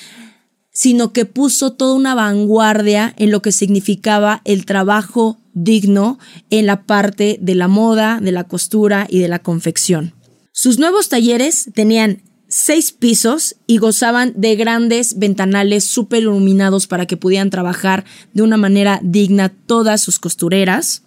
sino 0.73 1.13
que 1.13 1.27
puso 1.27 1.73
toda 1.73 1.95
una 1.95 2.15
vanguardia 2.15 3.15
en 3.19 3.31
lo 3.31 3.43
que 3.43 3.53
significaba 3.53 4.41
el 4.45 4.65
trabajo 4.65 5.39
digno 5.53 6.19
en 6.51 6.67
la 6.67 6.85
parte 6.85 7.39
de 7.41 7.55
la 7.55 7.69
moda, 7.69 8.19
de 8.21 8.33
la 8.33 8.45
costura 8.45 9.07
y 9.09 9.19
de 9.19 9.29
la 9.29 9.41
confección. 9.41 10.15
Sus 10.53 10.79
nuevos 10.79 11.09
talleres 11.09 11.71
tenían 11.75 12.23
seis 12.49 12.93
pisos 12.93 13.57
y 13.67 13.79
gozaban 13.79 14.35
de 14.37 14.57
grandes 14.57 15.19
ventanales 15.19 15.85
súper 15.85 16.23
iluminados 16.23 16.87
para 16.87 17.07
que 17.07 17.17
pudieran 17.17 17.51
trabajar 17.51 18.05
de 18.35 18.43
una 18.43 18.59
manera 18.59 19.01
digna 19.03 19.49
todas 19.49 20.03
sus 20.03 20.19
costureras. 20.19 21.03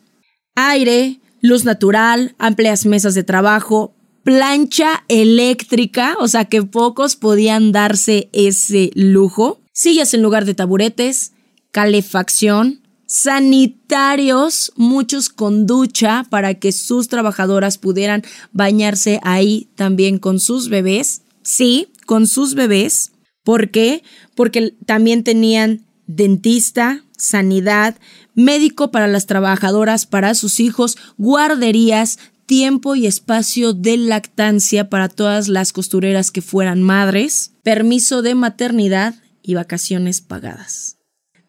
Aire, 0.56 1.20
luz 1.42 1.64
natural, 1.64 2.34
amplias 2.40 2.86
mesas 2.86 3.14
de 3.14 3.24
trabajo, 3.24 3.95
plancha 4.26 5.06
eléctrica, 5.08 6.18
o 6.20 6.28
sea 6.28 6.46
que 6.46 6.64
pocos 6.64 7.16
podían 7.16 7.72
darse 7.72 8.28
ese 8.34 8.90
lujo, 8.96 9.62
sillas 9.72 10.16
en 10.16 10.24
lugar 10.24 10.46
de 10.46 10.56
taburetes, 10.56 11.34
calefacción, 11.72 12.82
sanitarios, 13.06 14.74
muchos 14.76 15.30
con 15.30 15.68
ducha 15.68 16.26
para 16.32 16.56
que 16.56 16.72
sus 16.72 17.08
trabajadoras 17.08 17.78
pudieran 17.78 18.24
bañarse 18.52 19.20
ahí 19.22 19.70
también 19.76 20.18
con 20.18 20.40
sus 20.40 20.70
bebés. 20.70 21.22
Sí, 21.44 21.90
con 22.08 22.26
sus 22.26 22.56
bebés. 22.56 23.12
¿Por 23.44 23.70
qué? 23.70 24.02
Porque 24.34 24.74
también 24.88 25.24
tenían 25.24 25.86
dentista, 26.08 27.04
sanidad, 27.16 27.96
médico 28.34 28.90
para 28.90 29.08
las 29.08 29.28
trabajadoras, 29.28 30.08
para 30.08 30.34
sus 30.34 30.60
hijos, 30.60 30.98
guarderías, 31.18 32.18
tiempo 32.46 32.96
y 32.96 33.08
espacio 33.08 33.74
de 33.74 33.98
lactancia 33.98 34.90
para 34.90 35.10
todas 35.10 35.48
las 35.48 35.74
costureras 35.74 36.32
que 36.32 36.42
fueran 36.42 36.82
madres, 36.82 37.54
permiso 37.64 38.22
de 38.22 38.36
maternidad 38.36 39.16
y 39.42 39.56
vacaciones 39.56 40.22
pagadas. 40.22 40.98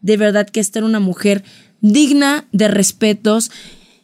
De 0.00 0.16
verdad 0.16 0.48
que 0.48 0.60
esta 0.60 0.78
era 0.78 0.86
una 0.86 1.00
mujer 1.00 1.44
digna 1.80 2.46
de 2.52 2.68
respetos 2.68 3.50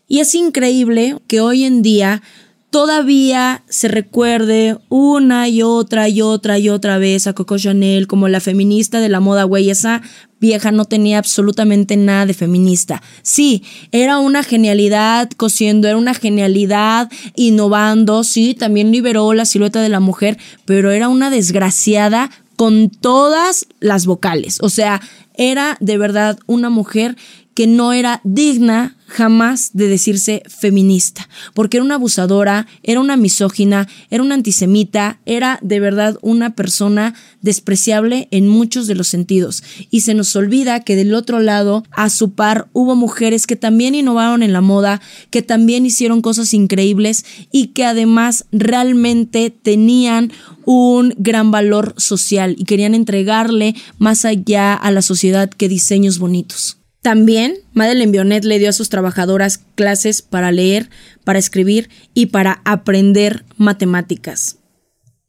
y 0.08 0.20
es 0.20 0.34
increíble 0.34 1.16
que 1.26 1.40
hoy 1.40 1.64
en 1.64 1.82
día 1.82 2.22
todavía 2.70 3.64
se 3.68 3.88
recuerde 3.88 4.78
una 4.88 5.48
y 5.48 5.62
otra 5.62 6.08
y 6.08 6.22
otra 6.22 6.58
y 6.58 6.70
otra 6.70 6.98
vez 6.98 7.26
a 7.26 7.34
Coco 7.34 7.58
Chanel 7.58 8.06
como 8.06 8.28
la 8.28 8.40
feminista 8.40 9.00
de 9.00 9.10
la 9.10 9.20
moda, 9.20 9.44
güey. 9.44 9.70
Esa 9.70 10.02
vieja 10.42 10.72
no 10.72 10.84
tenía 10.84 11.18
absolutamente 11.18 11.96
nada 11.96 12.26
de 12.26 12.34
feminista. 12.34 13.00
Sí, 13.22 13.62
era 13.92 14.18
una 14.18 14.42
genialidad 14.42 15.30
cosiendo, 15.30 15.86
era 15.86 15.96
una 15.96 16.14
genialidad 16.14 17.10
innovando, 17.36 18.24
sí, 18.24 18.54
también 18.54 18.90
liberó 18.90 19.32
la 19.34 19.46
silueta 19.46 19.80
de 19.80 19.88
la 19.88 20.00
mujer, 20.00 20.36
pero 20.64 20.90
era 20.90 21.08
una 21.08 21.30
desgraciada 21.30 22.28
con 22.56 22.90
todas 22.90 23.66
las 23.78 24.04
vocales. 24.04 24.58
O 24.60 24.68
sea, 24.68 25.00
era 25.34 25.76
de 25.80 25.96
verdad 25.96 26.38
una 26.46 26.70
mujer 26.70 27.16
que 27.54 27.66
no 27.66 27.92
era 27.92 28.20
digna 28.24 28.96
jamás 29.12 29.70
de 29.74 29.88
decirse 29.88 30.42
feminista, 30.48 31.28
porque 31.52 31.76
era 31.76 31.84
una 31.84 31.96
abusadora, 31.96 32.66
era 32.82 32.98
una 32.98 33.16
misógina, 33.16 33.86
era 34.10 34.22
una 34.22 34.34
antisemita, 34.34 35.20
era 35.26 35.58
de 35.60 35.80
verdad 35.80 36.16
una 36.22 36.54
persona 36.54 37.14
despreciable 37.42 38.28
en 38.30 38.48
muchos 38.48 38.86
de 38.86 38.94
los 38.94 39.08
sentidos. 39.08 39.62
Y 39.90 40.00
se 40.00 40.14
nos 40.14 40.34
olvida 40.34 40.80
que 40.80 40.96
del 40.96 41.14
otro 41.14 41.40
lado, 41.40 41.84
a 41.90 42.08
su 42.08 42.32
par, 42.32 42.68
hubo 42.72 42.96
mujeres 42.96 43.46
que 43.46 43.56
también 43.56 43.94
innovaron 43.94 44.42
en 44.42 44.54
la 44.54 44.62
moda, 44.62 45.02
que 45.30 45.42
también 45.42 45.84
hicieron 45.84 46.22
cosas 46.22 46.54
increíbles 46.54 47.26
y 47.50 47.68
que 47.68 47.84
además 47.84 48.46
realmente 48.50 49.50
tenían 49.50 50.32
un 50.64 51.14
gran 51.18 51.50
valor 51.50 51.94
social 51.98 52.54
y 52.58 52.64
querían 52.64 52.94
entregarle 52.94 53.74
más 53.98 54.24
allá 54.24 54.72
a 54.74 54.90
la 54.90 55.02
sociedad 55.02 55.50
que 55.50 55.68
diseños 55.68 56.18
bonitos. 56.18 56.81
También 57.02 57.58
Madeleine 57.72 58.12
Bionet 58.12 58.44
le 58.44 58.60
dio 58.60 58.68
a 58.68 58.72
sus 58.72 58.88
trabajadoras 58.88 59.58
clases 59.74 60.22
para 60.22 60.52
leer, 60.52 60.88
para 61.24 61.40
escribir 61.40 61.90
y 62.14 62.26
para 62.26 62.62
aprender 62.64 63.44
matemáticas. 63.56 64.58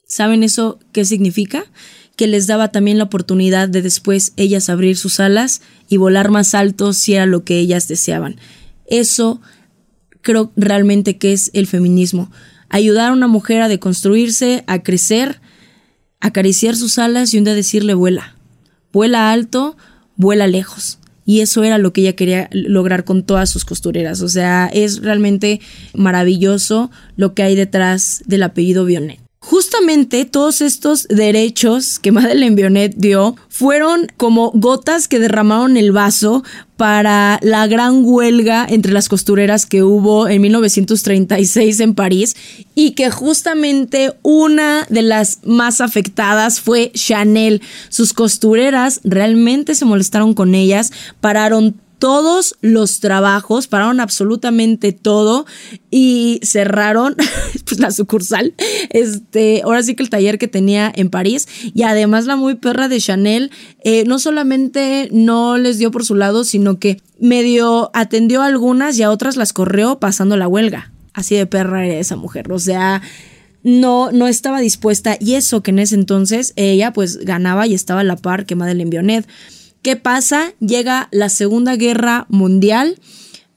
¿Saben 0.06 0.44
eso 0.44 0.78
qué 0.92 1.04
significa? 1.04 1.66
Que 2.16 2.28
les 2.28 2.46
daba 2.46 2.72
también 2.72 3.00
la 3.00 3.06
oportunidad 3.06 3.70
de 3.70 3.82
después 3.82 4.34
ellas 4.38 4.70
abrir 4.70 4.98
sus 4.98 5.20
alas 5.20 5.64
y 5.90 5.98
volar 5.98 6.30
más 6.30 6.54
alto 6.54 6.94
si 6.94 7.16
era 7.16 7.26
lo 7.26 7.44
que 7.44 7.58
ellas 7.58 7.88
deseaban. 7.88 8.36
Eso 8.86 9.42
creo 10.22 10.52
realmente 10.56 11.18
que 11.18 11.34
es 11.34 11.50
el 11.56 11.66
feminismo. 11.66 12.32
Ayudar 12.70 13.10
a 13.10 13.14
una 13.14 13.28
mujer 13.28 13.64
a 13.64 13.68
deconstruirse, 13.68 14.64
a 14.68 14.84
crecer, 14.84 15.42
acariciar 16.20 16.76
sus 16.76 17.00
alas 17.00 17.34
y 17.34 17.40
un 17.40 17.46
día 17.46 17.56
decirle 17.56 17.96
vuela. 17.96 18.36
Vuela 18.92 19.32
alto, 19.32 19.76
vuela 20.16 20.46
lejos. 20.46 21.00
Y 21.26 21.40
eso 21.40 21.64
era 21.64 21.78
lo 21.78 21.94
que 21.94 22.02
ella 22.02 22.16
quería 22.16 22.50
lograr 22.52 23.06
con 23.06 23.24
todas 23.24 23.50
sus 23.50 23.66
costureras. 23.66 24.22
O 24.22 24.30
sea, 24.30 24.70
es 24.74 25.02
realmente 25.02 25.62
maravilloso 25.94 26.92
lo 27.16 27.34
que 27.34 27.44
hay 27.44 27.56
detrás 27.56 28.24
del 28.26 28.44
apellido 28.44 28.86
Bionet. 28.86 29.23
Justamente 29.46 30.24
todos 30.24 30.62
estos 30.62 31.06
derechos 31.10 32.00
que 32.00 32.14
Madeleine 32.14 32.56
Bionet 32.56 32.96
dio 32.96 33.36
fueron 33.50 34.08
como 34.16 34.52
gotas 34.52 35.10
que 35.10 35.20
derramaron 35.20 35.76
el 35.76 35.92
vaso 35.92 36.46
para 36.78 37.40
la 37.44 37.68
gran 37.68 38.06
huelga 38.06 38.66
entre 38.70 38.94
las 38.94 39.10
costureras 39.10 39.66
que 39.66 39.84
hubo 39.84 40.30
en 40.30 40.42
1936 40.44 41.82
en 41.82 41.94
París 41.94 42.38
y 42.74 42.92
que 42.92 43.12
justamente 43.12 44.14
una 44.22 44.88
de 44.90 45.02
las 45.02 45.40
más 45.44 45.82
afectadas 45.82 46.62
fue 46.62 46.94
Chanel. 46.94 47.62
Sus 47.90 48.14
costureras 48.14 49.02
realmente 49.04 49.76
se 49.76 49.84
molestaron 49.84 50.36
con 50.36 50.56
ellas, 50.56 50.94
pararon 51.20 51.76
todos 52.04 52.58
los 52.60 53.00
trabajos, 53.00 53.68
pararon 53.68 54.02
absolutamente 54.02 54.92
todo 54.92 55.46
y 55.90 56.42
cerraron 56.44 57.16
pues, 57.66 57.80
la 57.80 57.92
sucursal. 57.92 58.56
Este, 58.90 59.62
ahora 59.64 59.84
sí 59.84 59.96
que 59.96 60.04
el 60.04 60.10
taller 60.10 60.38
que 60.38 60.50
tenía 60.50 60.92
en 60.94 61.10
París 61.10 61.48
y 61.74 61.84
además 61.84 62.26
la 62.26 62.36
muy 62.36 62.56
perra 62.56 62.90
de 62.90 63.00
Chanel 63.00 63.52
eh, 63.86 64.04
no 64.06 64.20
solamente 64.20 65.08
no 65.14 65.58
les 65.58 65.78
dio 65.78 65.92
por 65.92 66.04
su 66.04 66.16
lado, 66.16 66.44
sino 66.44 66.78
que 66.78 67.02
medio 67.22 67.90
atendió 67.94 68.42
a 68.42 68.48
algunas 68.48 69.00
y 69.00 69.04
a 69.04 69.10
otras 69.10 69.38
las 69.38 69.54
corrió 69.54 69.98
pasando 70.00 70.36
la 70.36 70.50
huelga. 70.50 70.92
Así 71.14 71.36
de 71.36 71.46
perra 71.46 71.86
era 71.86 71.96
esa 72.00 72.18
mujer. 72.18 72.52
O 72.52 72.60
sea, 72.60 73.02
no, 73.64 74.12
no 74.12 74.28
estaba 74.28 74.60
dispuesta 74.60 75.16
y 75.22 75.36
eso 75.36 75.64
que 75.64 75.72
en 75.72 75.80
ese 75.80 75.96
entonces 75.96 76.52
ella 76.58 76.92
pues 76.92 77.20
ganaba 77.20 77.66
y 77.66 77.74
estaba 77.74 78.02
a 78.02 78.04
la 78.04 78.18
par 78.18 78.46
que 78.46 78.58
Madeleine 78.58 78.90
Bionet. 78.90 79.26
¿Qué 79.84 79.98
pasa? 79.98 80.54
Llega 80.62 81.10
la 81.12 81.28
Segunda 81.28 81.76
Guerra 81.76 82.26
Mundial. 82.30 83.00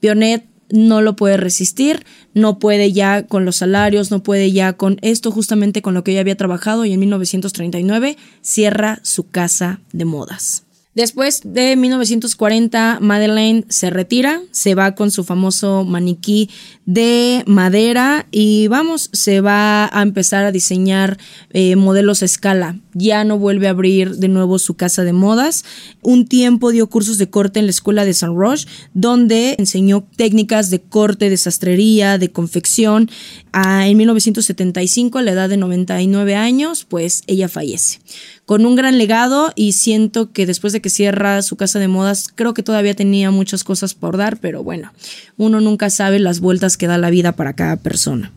Bionet 0.01 0.45
no 0.69 1.01
lo 1.01 1.15
puede 1.15 1.37
resistir, 1.37 2.05
no 2.33 2.59
puede 2.59 2.91
ya 2.91 3.25
con 3.25 3.45
los 3.45 3.55
salarios, 3.55 4.11
no 4.11 4.21
puede 4.21 4.51
ya 4.51 4.73
con 4.73 4.97
esto 5.01 5.31
justamente 5.31 5.81
con 5.81 5.93
lo 5.93 6.03
que 6.03 6.11
ella 6.11 6.19
había 6.19 6.35
trabajado 6.35 6.83
y 6.83 6.91
en 6.91 6.99
1939 6.99 8.17
cierra 8.41 8.99
su 9.03 9.29
casa 9.29 9.79
de 9.93 10.03
modas. 10.03 10.66
Después 10.97 11.41
de 11.43 11.75
1940, 11.75 12.97
Madeleine 13.01 13.65
se 13.69 13.91
retira, 13.91 14.41
se 14.49 14.73
va 14.73 14.95
con 14.95 15.11
su 15.11 15.23
famoso 15.23 15.83
maniquí 15.83 16.49
de 16.87 17.43
madera 17.45 18.25
y 18.31 18.67
vamos, 18.67 19.11
se 19.13 19.39
va 19.41 19.95
a 19.95 20.01
empezar 20.01 20.45
a 20.45 20.51
diseñar 20.51 21.19
eh, 21.51 21.75
modelos 21.75 22.23
a 22.23 22.25
escala. 22.25 22.79
Ya 22.95 23.23
no 23.25 23.37
vuelve 23.37 23.67
a 23.67 23.71
abrir 23.71 24.15
de 24.15 24.27
nuevo 24.27 24.57
su 24.57 24.73
casa 24.73 25.03
de 25.03 25.13
modas. 25.13 25.65
Un 26.01 26.25
tiempo 26.25 26.71
dio 26.71 26.89
cursos 26.89 27.19
de 27.19 27.29
corte 27.29 27.59
en 27.59 27.67
la 27.67 27.71
escuela 27.71 28.03
de 28.03 28.15
Saint 28.15 28.35
Roche, 28.35 28.67
donde 28.95 29.55
enseñó 29.59 30.07
técnicas 30.15 30.71
de 30.71 30.81
corte, 30.81 31.29
de 31.29 31.37
sastrería, 31.37 32.17
de 32.17 32.31
confección. 32.31 33.07
Ah, 33.53 33.87
en 33.87 33.97
1975, 33.97 35.19
a 35.19 35.21
la 35.21 35.33
edad 35.33 35.47
de 35.47 35.57
99 35.57 36.35
años, 36.35 36.85
pues 36.85 37.21
ella 37.27 37.49
fallece 37.49 37.99
con 38.47 38.65
un 38.65 38.77
gran 38.77 38.97
legado 38.97 39.51
y 39.55 39.73
siento 39.73 40.31
que 40.31 40.45
después 40.45 40.71
de 40.71 40.79
que 40.79 40.89
cierra 40.89 41.41
su 41.41 41.57
casa 41.57 41.79
de 41.79 41.89
modas, 41.89 42.29
creo 42.33 42.53
que 42.53 42.63
todavía 42.63 42.95
tenía 42.95 43.29
muchas 43.29 43.65
cosas 43.65 43.93
por 43.93 44.15
dar, 44.15 44.37
pero 44.39 44.63
bueno, 44.63 44.93
uno 45.35 45.59
nunca 45.59 45.89
sabe 45.89 46.17
las 46.17 46.39
vueltas 46.39 46.77
que 46.77 46.87
da 46.87 46.97
la 46.97 47.09
vida 47.09 47.33
para 47.33 47.51
cada 47.51 47.75
persona. 47.75 48.31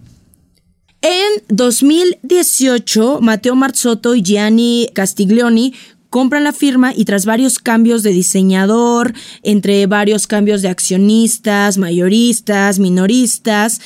En 1.01 1.45
2018, 1.49 3.21
Matteo 3.21 3.55
Marzotto 3.55 4.17
y 4.17 4.23
Gianni 4.23 4.91
Castiglioni 4.93 5.75
compran 6.11 6.45
la 6.45 6.53
firma 6.53 6.93
y 6.95 7.05
tras 7.05 7.25
varios 7.25 7.59
cambios 7.59 8.03
de 8.03 8.11
diseñador, 8.11 9.15
entre 9.43 9.87
varios 9.87 10.27
cambios 10.27 10.61
de 10.61 10.69
accionistas, 10.69 11.79
mayoristas, 11.79 12.79
minoristas, 12.81 13.81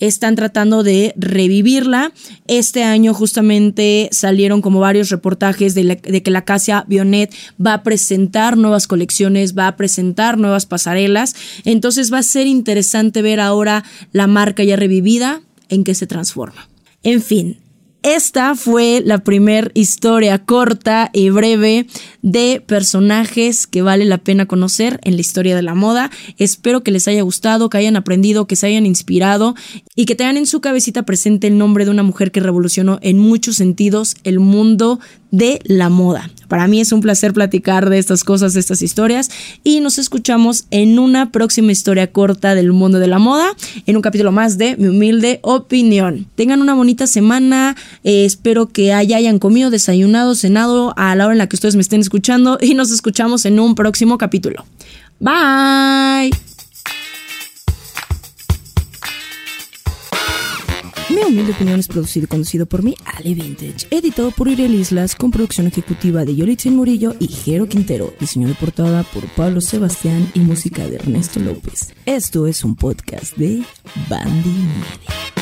están 0.00 0.34
tratando 0.36 0.82
de 0.82 1.14
revivirla. 1.16 2.12
Este 2.46 2.82
año 2.82 3.14
justamente 3.14 4.08
salieron 4.12 4.60
como 4.60 4.80
varios 4.80 5.08
reportajes 5.10 5.74
de, 5.74 5.98
que 5.98 6.30
la 6.30 6.44
Casa 6.44 6.84
Bionet 6.88 7.32
va 7.64 7.74
a 7.74 7.82
presentar 7.82 8.56
nuevas 8.56 8.86
colecciones, 8.86 9.56
va 9.56 9.68
a 9.68 9.76
presentar 9.76 10.36
nuevas 10.36 10.66
pasarelas. 10.66 11.34
Entonces 11.64 12.12
va 12.12 12.18
a 12.18 12.22
ser 12.24 12.46
interesante 12.46 13.22
ver 13.22 13.40
ahora 13.40 13.84
la 14.12 14.26
marca 14.26 14.64
ya 14.64 14.76
revivida 14.76 15.42
en 15.68 15.84
qué 15.84 15.94
se 15.94 16.06
transforma. 16.06 16.68
En 17.02 17.22
fin, 17.22 17.58
esta 18.02 18.54
fue 18.54 19.02
la 19.04 19.18
primera 19.18 19.70
historia 19.74 20.38
corta 20.38 21.10
y 21.12 21.30
breve 21.30 21.86
de 22.22 22.62
personajes 22.64 23.66
que 23.66 23.82
vale 23.82 24.04
la 24.04 24.18
pena 24.18 24.46
conocer 24.46 25.00
en 25.02 25.14
la 25.16 25.20
historia 25.20 25.56
de 25.56 25.62
la 25.62 25.74
moda. 25.74 26.10
Espero 26.36 26.82
que 26.82 26.92
les 26.92 27.08
haya 27.08 27.22
gustado, 27.22 27.68
que 27.68 27.78
hayan 27.78 27.96
aprendido, 27.96 28.46
que 28.46 28.56
se 28.56 28.68
hayan 28.68 28.86
inspirado 28.86 29.56
y 29.94 30.04
que 30.04 30.14
tengan 30.14 30.36
en 30.36 30.46
su 30.46 30.60
cabecita 30.60 31.02
presente 31.02 31.48
el 31.48 31.58
nombre 31.58 31.84
de 31.84 31.90
una 31.90 32.02
mujer 32.04 32.30
que 32.30 32.40
revolucionó 32.40 32.98
en 33.02 33.18
muchos 33.18 33.56
sentidos 33.56 34.16
el 34.22 34.38
mundo 34.38 35.00
de 35.30 35.60
la 35.64 35.88
moda. 35.88 36.30
Para 36.48 36.66
mí 36.66 36.80
es 36.80 36.92
un 36.92 37.00
placer 37.00 37.32
platicar 37.32 37.90
de 37.90 37.98
estas 37.98 38.24
cosas, 38.24 38.54
de 38.54 38.60
estas 38.60 38.82
historias 38.82 39.30
y 39.62 39.80
nos 39.80 39.98
escuchamos 39.98 40.66
en 40.70 40.98
una 40.98 41.30
próxima 41.30 41.72
historia 41.72 42.10
corta 42.10 42.54
del 42.54 42.72
mundo 42.72 42.98
de 42.98 43.06
la 43.06 43.18
moda, 43.18 43.54
en 43.86 43.96
un 43.96 44.02
capítulo 44.02 44.32
más 44.32 44.58
de 44.58 44.76
mi 44.76 44.88
humilde 44.88 45.40
opinión. 45.42 46.26
Tengan 46.34 46.60
una 46.60 46.74
bonita 46.74 47.06
semana, 47.06 47.76
eh, 48.04 48.24
espero 48.24 48.68
que 48.68 48.92
hayan 48.92 49.38
comido, 49.38 49.70
desayunado, 49.70 50.34
cenado 50.34 50.94
a 50.96 51.14
la 51.14 51.26
hora 51.26 51.34
en 51.34 51.38
la 51.38 51.48
que 51.48 51.56
ustedes 51.56 51.76
me 51.76 51.82
estén 51.82 52.00
escuchando 52.00 52.58
y 52.60 52.74
nos 52.74 52.90
escuchamos 52.90 53.44
en 53.44 53.60
un 53.60 53.74
próximo 53.74 54.18
capítulo. 54.18 54.64
Bye. 55.20 56.47
Mi 61.10 61.22
humilde 61.22 61.52
opinión 61.52 61.80
es 61.80 61.88
producido 61.88 62.24
y 62.24 62.28
conducido 62.28 62.66
por 62.66 62.82
mí, 62.82 62.94
Ale 63.06 63.32
Vintage, 63.32 63.86
editado 63.90 64.30
por 64.30 64.46
Uriel 64.48 64.74
Islas, 64.74 65.16
con 65.16 65.30
producción 65.30 65.66
ejecutiva 65.66 66.26
de 66.26 66.36
Yolitzin 66.36 66.76
Murillo 66.76 67.14
y 67.18 67.28
Jero 67.28 67.66
Quintero, 67.66 68.12
diseño 68.20 68.46
de 68.46 68.54
portada 68.54 69.04
por 69.04 69.26
Pablo 69.28 69.62
Sebastián 69.62 70.30
y 70.34 70.40
música 70.40 70.86
de 70.86 70.96
Ernesto 70.96 71.40
López. 71.40 71.94
Esto 72.04 72.46
es 72.46 72.62
un 72.62 72.76
podcast 72.76 73.36
de 73.38 73.62
Bandy 74.10 74.50
Media. 74.50 75.37